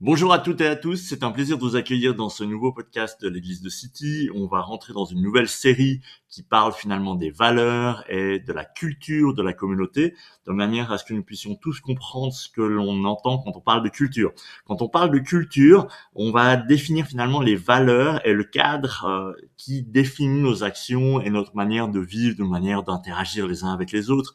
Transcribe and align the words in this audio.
Bonjour 0.00 0.32
à 0.34 0.38
toutes 0.38 0.60
et 0.60 0.66
à 0.66 0.76
tous, 0.76 0.96
c'est 0.96 1.22
un 1.24 1.30
plaisir 1.30 1.56
de 1.56 1.62
vous 1.62 1.76
accueillir 1.76 2.14
dans 2.14 2.28
ce 2.28 2.44
nouveau 2.44 2.72
podcast 2.72 3.20
de 3.22 3.28
l'église 3.28 3.62
de 3.62 3.70
City. 3.70 4.28
On 4.34 4.46
va 4.46 4.60
rentrer 4.60 4.92
dans 4.92 5.06
une 5.06 5.22
nouvelle 5.22 5.48
série 5.48 6.02
qui 6.34 6.42
parle 6.42 6.72
finalement 6.72 7.14
des 7.14 7.30
valeurs 7.30 8.04
et 8.08 8.40
de 8.40 8.52
la 8.52 8.64
culture 8.64 9.34
de 9.34 9.42
la 9.42 9.52
communauté, 9.52 10.14
de 10.48 10.52
manière 10.52 10.90
à 10.90 10.98
ce 10.98 11.04
que 11.04 11.14
nous 11.14 11.22
puissions 11.22 11.54
tous 11.54 11.78
comprendre 11.78 12.32
ce 12.32 12.48
que 12.48 12.60
l'on 12.60 13.04
entend 13.04 13.38
quand 13.38 13.52
on 13.56 13.60
parle 13.60 13.84
de 13.84 13.88
culture. 13.88 14.32
Quand 14.66 14.82
on 14.82 14.88
parle 14.88 15.12
de 15.12 15.20
culture, 15.20 15.86
on 16.16 16.32
va 16.32 16.56
définir 16.56 17.06
finalement 17.06 17.40
les 17.40 17.54
valeurs 17.54 18.20
et 18.26 18.32
le 18.32 18.42
cadre 18.42 19.04
euh, 19.04 19.32
qui 19.56 19.84
définit 19.84 20.42
nos 20.42 20.64
actions 20.64 21.20
et 21.20 21.30
notre 21.30 21.54
manière 21.54 21.86
de 21.86 22.00
vivre, 22.00 22.36
de 22.36 22.42
manière 22.42 22.82
d'interagir 22.82 23.46
les 23.46 23.62
uns 23.62 23.72
avec 23.72 23.92
les 23.92 24.10
autres, 24.10 24.34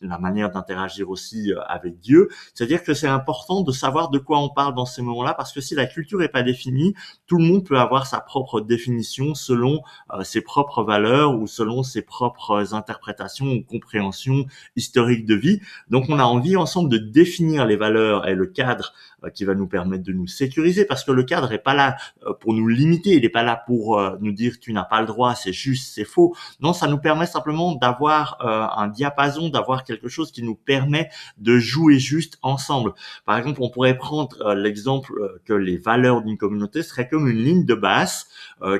la 0.00 0.18
manière 0.18 0.50
d'interagir 0.50 1.10
aussi 1.10 1.52
euh, 1.52 1.60
avec 1.66 2.00
Dieu. 2.00 2.30
C'est-à-dire 2.54 2.82
que 2.82 2.94
c'est 2.94 3.08
important 3.08 3.60
de 3.60 3.72
savoir 3.72 4.08
de 4.08 4.18
quoi 4.18 4.38
on 4.38 4.48
parle 4.48 4.74
dans 4.74 4.86
ces 4.86 5.02
moments-là, 5.02 5.34
parce 5.34 5.52
que 5.52 5.60
si 5.60 5.74
la 5.74 5.84
culture 5.84 6.18
n'est 6.18 6.28
pas 6.28 6.42
définie, 6.42 6.94
tout 7.26 7.36
le 7.36 7.44
monde 7.44 7.66
peut 7.66 7.78
avoir 7.78 8.06
sa 8.06 8.20
propre 8.20 8.62
définition 8.62 9.34
selon 9.34 9.82
euh, 10.14 10.24
ses 10.24 10.40
propres 10.40 10.82
valeurs 10.82 11.09
ou 11.10 11.46
selon 11.46 11.82
ses 11.82 12.02
propres 12.02 12.74
interprétations 12.74 13.52
ou 13.52 13.62
compréhensions 13.62 14.46
historiques 14.76 15.26
de 15.26 15.34
vie. 15.34 15.60
Donc 15.88 16.06
on 16.08 16.18
a 16.18 16.24
envie 16.24 16.56
ensemble 16.56 16.88
de 16.88 16.98
définir 16.98 17.66
les 17.66 17.76
valeurs 17.76 18.28
et 18.28 18.34
le 18.34 18.46
cadre 18.46 18.92
qui 19.34 19.44
va 19.44 19.54
nous 19.54 19.66
permettre 19.66 20.02
de 20.02 20.12
nous 20.12 20.26
sécuriser 20.26 20.84
parce 20.84 21.04
que 21.04 21.12
le 21.12 21.22
cadre 21.22 21.52
est 21.52 21.58
pas 21.58 21.74
là 21.74 21.96
euh, 22.26 22.32
pour 22.32 22.54
nous 22.54 22.66
limiter, 22.66 23.10
il 23.10 23.24
est 23.24 23.30
pas 23.30 23.42
là 23.42 23.62
pour 23.66 23.98
euh, 23.98 24.16
nous 24.20 24.32
dire 24.32 24.54
tu 24.60 24.72
n'as 24.72 24.84
pas 24.84 25.00
le 25.00 25.06
droit, 25.06 25.34
c'est 25.34 25.52
juste, 25.52 25.94
c'est 25.94 26.04
faux. 26.04 26.34
Non, 26.60 26.72
ça 26.72 26.86
nous 26.86 26.98
permet 26.98 27.26
simplement 27.26 27.74
d'avoir 27.74 28.38
un 28.40 28.88
diapason, 28.88 29.48
d'avoir 29.48 29.84
quelque 29.84 30.08
chose 30.08 30.32
qui 30.32 30.42
nous 30.42 30.54
permet 30.54 31.10
de 31.38 31.58
jouer 31.58 31.98
juste 31.98 32.38
ensemble. 32.42 32.92
Par 33.24 33.36
exemple, 33.36 33.60
on 33.62 33.70
pourrait 33.70 33.96
prendre 33.96 34.54
l'exemple 34.54 35.40
que 35.44 35.52
les 35.52 35.76
valeurs 35.76 36.22
d'une 36.22 36.36
communauté 36.36 36.82
seraient 36.82 37.08
comme 37.08 37.28
une 37.28 37.38
ligne 37.38 37.64
de 37.64 37.74
basse 37.74 38.28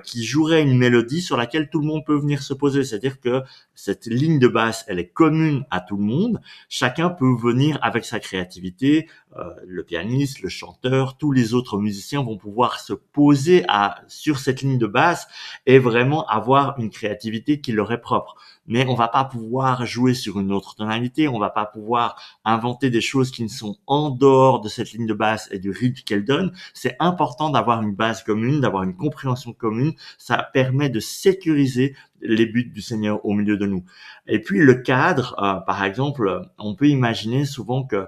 qui 0.05 0.25
jouerait 0.25 0.62
une 0.62 0.77
mélodie 0.77 1.20
sur 1.20 1.37
laquelle 1.37 1.69
tout 1.70 1.81
le 1.81 1.87
monde 1.87 2.05
peut 2.05 2.19
venir 2.19 2.43
se 2.43 2.55
poser. 2.55 2.84
C'est-à-dire 2.84 3.20
que 3.20 3.43
cette 3.75 4.06
ligne 4.06 4.39
de 4.39 4.48
basse, 4.48 4.84
elle 4.89 4.98
est 4.98 5.09
commune 5.09 5.65
à 5.70 5.81
tout 5.81 5.97
le 5.97 6.03
monde. 6.03 6.41
Chacun 6.69 7.11
peut 7.11 7.34
venir 7.34 7.78
avec 7.83 8.05
sa 8.05 8.20
créativité, 8.20 9.09
euh, 9.37 9.55
le 9.67 9.84
pianiste, 9.84 10.30
le 10.41 10.48
chanteur, 10.48 11.17
tous 11.17 11.33
les 11.33 11.55
autres 11.55 11.78
musiciens 11.78 12.23
vont 12.23 12.36
pouvoir 12.36 12.78
se 12.78 12.92
poser 12.92 13.64
sur 14.06 14.39
cette 14.39 14.62
ligne 14.62 14.78
de 14.78 14.87
basse 14.87 15.27
et 15.67 15.78
vraiment 15.78 16.27
avoir 16.27 16.78
une 16.78 16.91
créativité 16.91 17.61
qui 17.61 17.72
leur 17.72 17.91
est 17.92 18.00
propre. 18.00 18.37
Mais 18.67 18.87
on 18.87 18.95
va 18.95 19.09
pas 19.09 19.25
pouvoir 19.25 19.84
jouer 19.84 20.14
sur 20.14 20.39
une 20.39 20.53
autre 20.53 20.77
tonalité, 20.77 21.27
on 21.27 21.41
va 21.41 21.50
pas 21.50 21.67
pouvoir 21.67 22.17
inventer 22.45 22.89
des 22.89 23.00
choses 23.00 23.33
qui 23.33 23.42
ne 23.42 23.48
sont 23.48 23.77
en 23.87 24.11
dehors 24.11 24.61
de 24.61 24.69
cette 24.69 24.92
ligne 24.92 25.06
de 25.06 25.14
basse 25.14 25.48
et 25.50 25.59
du 25.59 25.70
rythme 25.70 26.03
qu'elle 26.05 26.25
donne. 26.25 26.53
C'est 26.72 26.94
important 27.00 27.50
d'avoir 27.50 27.83
une 27.83 27.94
base 27.94 28.22
commune, 28.22 28.61
d'avoir 28.61 28.84
une 28.84 28.97
compréhension 28.97 29.53
commune. 29.53 29.94
Ça 30.19 30.48
permet 30.53 30.89
de 30.89 31.00
sécuriser 31.00 31.97
les 32.23 32.47
buts 32.47 32.71
du 32.73 32.83
Seigneur 32.83 33.25
au 33.25 33.33
milieu 33.33 33.57
de 33.57 33.67
nous. 33.67 33.85
Et 34.27 34.39
puis 34.39 34.61
le 34.61 34.75
cadre, 34.75 35.35
euh, 35.43 35.61
par 35.61 35.85
exemple, 35.85 36.49
on 36.59 36.75
peut 36.75 36.89
imaginer 36.89 37.45
souvent 37.45 37.85
que 37.85 37.97
euh, 37.97 38.07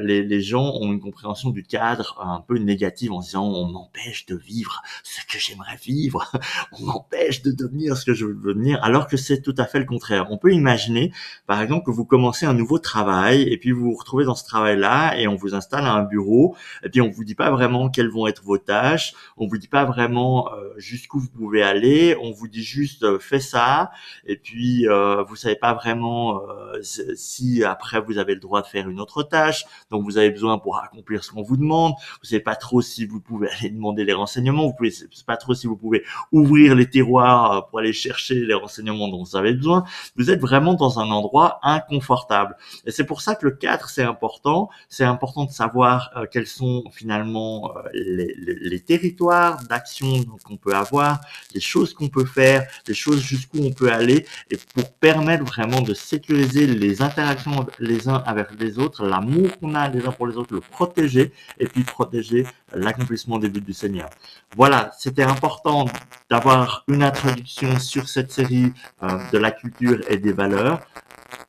les, 0.00 0.22
les, 0.22 0.40
gens 0.40 0.72
ont 0.74 0.92
une 0.92 1.00
compréhension 1.00 1.50
du 1.50 1.62
cadre 1.62 2.22
un 2.22 2.40
peu 2.40 2.58
négative 2.58 3.12
en 3.12 3.20
disant 3.20 3.44
on 3.44 3.66
m'empêche 3.66 4.26
de 4.26 4.36
vivre 4.36 4.82
ce 5.02 5.20
que 5.26 5.38
j'aimerais 5.38 5.76
vivre, 5.82 6.30
on 6.72 6.84
m'empêche 6.84 7.42
de 7.42 7.50
devenir 7.50 7.96
ce 7.96 8.04
que 8.04 8.14
je 8.14 8.26
veux 8.26 8.34
devenir, 8.34 8.82
alors 8.84 9.08
que 9.08 9.16
c'est 9.16 9.42
tout 9.42 9.54
à 9.58 9.64
fait 9.64 9.78
le 9.78 9.86
contraire. 9.86 10.26
On 10.30 10.38
peut 10.38 10.52
imaginer, 10.52 11.12
par 11.46 11.60
exemple, 11.60 11.86
que 11.86 11.90
vous 11.90 12.04
commencez 12.04 12.46
un 12.46 12.54
nouveau 12.54 12.78
travail 12.78 13.42
et 13.42 13.58
puis 13.58 13.72
vous 13.72 13.90
vous 13.90 13.96
retrouvez 13.96 14.24
dans 14.24 14.34
ce 14.34 14.44
travail-là 14.44 15.18
et 15.18 15.26
on 15.26 15.36
vous 15.36 15.54
installe 15.54 15.84
à 15.84 15.94
un 15.94 16.04
bureau 16.04 16.54
et 16.84 16.88
puis 16.88 17.00
on 17.00 17.10
vous 17.10 17.24
dit 17.24 17.34
pas 17.34 17.50
vraiment 17.50 17.88
quelles 17.88 18.10
vont 18.10 18.26
être 18.26 18.44
vos 18.44 18.58
tâches, 18.58 19.14
on 19.36 19.46
vous 19.46 19.58
dit 19.58 19.68
pas 19.68 19.84
vraiment 19.84 20.52
euh, 20.52 20.74
jusqu'où 20.76 21.18
vous 21.18 21.30
pouvez 21.30 21.62
aller, 21.62 22.16
on 22.20 22.30
vous 22.30 22.48
dit 22.48 22.62
juste 22.62 23.18
fais 23.18 23.40
ça. 23.46 23.90
Et 24.26 24.36
puis 24.36 24.88
euh, 24.88 25.22
vous 25.22 25.36
savez 25.36 25.56
pas 25.56 25.74
vraiment 25.74 26.42
euh, 26.42 26.80
si 26.82 27.64
après 27.64 28.00
vous 28.00 28.18
avez 28.18 28.34
le 28.34 28.40
droit 28.40 28.62
de 28.62 28.66
faire 28.66 28.88
une 28.88 29.00
autre 29.00 29.22
tâche. 29.22 29.64
Donc 29.90 30.04
vous 30.04 30.18
avez 30.18 30.30
besoin 30.30 30.58
pour 30.58 30.78
accomplir 30.78 31.24
ce 31.24 31.30
qu'on 31.30 31.42
vous 31.42 31.56
demande. 31.56 31.94
Vous 32.20 32.28
savez 32.28 32.42
pas 32.42 32.56
trop 32.56 32.82
si 32.82 33.06
vous 33.06 33.20
pouvez 33.20 33.48
aller 33.48 33.70
demander 33.70 34.04
les 34.04 34.12
renseignements. 34.12 34.66
Vous 34.66 34.74
pouvez 34.74 34.92
pas 35.26 35.36
trop 35.36 35.54
si 35.54 35.66
vous 35.66 35.76
pouvez 35.76 36.04
ouvrir 36.32 36.74
les 36.74 36.88
tiroirs 36.88 37.52
euh, 37.52 37.60
pour 37.62 37.78
aller 37.78 37.92
chercher 37.92 38.34
les 38.34 38.54
renseignements 38.54 39.08
dont 39.08 39.22
vous 39.22 39.36
avez 39.36 39.54
besoin. 39.54 39.84
Vous 40.16 40.30
êtes 40.30 40.40
vraiment 40.40 40.74
dans 40.74 40.98
un 40.98 41.10
endroit 41.10 41.58
inconfortable. 41.62 42.56
Et 42.84 42.90
c'est 42.90 43.06
pour 43.06 43.20
ça 43.20 43.34
que 43.34 43.46
le 43.46 43.52
cadre 43.52 43.88
c'est 43.88 44.02
important. 44.02 44.68
C'est 44.88 45.04
important 45.04 45.44
de 45.44 45.50
savoir 45.50 46.10
euh, 46.16 46.26
quels 46.30 46.46
sont 46.46 46.84
finalement 46.92 47.72
les, 47.92 48.34
les, 48.36 48.54
les 48.54 48.80
territoires 48.80 49.62
d'action 49.64 50.24
qu'on 50.44 50.56
peut 50.56 50.74
avoir 50.74 51.20
les 51.54 51.60
choses 51.60 51.94
qu'on 51.94 52.08
peut 52.08 52.24
faire 52.24 52.66
les 52.86 52.94
choses 52.94 53.22
jusqu'où 53.36 53.58
on 53.62 53.72
peut 53.72 53.92
aller 53.92 54.26
et 54.50 54.58
pour 54.74 54.90
permettre 54.94 55.44
vraiment 55.44 55.80
de 55.80 55.94
sécuriser 55.94 56.66
les 56.66 57.02
interactions 57.02 57.66
les 57.78 58.08
uns 58.08 58.22
avec 58.26 58.48
les 58.58 58.78
autres, 58.78 59.06
l'amour 59.06 59.48
qu'on 59.58 59.74
a 59.74 59.88
les 59.88 60.06
uns 60.06 60.12
pour 60.12 60.26
les 60.26 60.36
autres, 60.36 60.54
le 60.54 60.60
protéger 60.60 61.32
et 61.58 61.66
puis 61.66 61.84
protéger 61.84 62.46
l'accomplissement 62.74 63.38
des 63.38 63.48
buts 63.48 63.60
du 63.60 63.72
Seigneur. 63.72 64.10
Voilà, 64.56 64.90
c'était 64.98 65.22
important 65.22 65.86
d'avoir 66.30 66.84
une 66.88 67.02
introduction 67.02 67.78
sur 67.78 68.08
cette 68.08 68.32
série 68.32 68.72
euh, 69.02 69.18
de 69.32 69.38
la 69.38 69.50
culture 69.50 69.98
et 70.08 70.16
des 70.16 70.32
valeurs. 70.32 70.80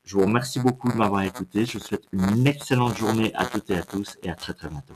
Je 0.05 0.15
vous 0.15 0.25
remercie 0.25 0.59
beaucoup 0.59 0.91
de 0.91 0.97
m'avoir 0.97 1.23
écouté. 1.23 1.65
Je 1.65 1.77
vous 1.77 1.83
souhaite 1.83 2.05
une 2.11 2.47
excellente 2.47 2.97
journée 2.97 3.31
à 3.35 3.45
toutes 3.45 3.69
et 3.69 3.77
à 3.77 3.83
tous 3.83 4.17
et 4.23 4.29
à 4.29 4.35
très 4.35 4.53
très 4.53 4.69
bientôt. 4.69 4.95